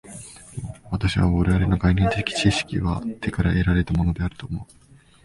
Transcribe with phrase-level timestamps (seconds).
[0.89, 4.73] 私は我々の概念的知識は手から得られたのであると思う。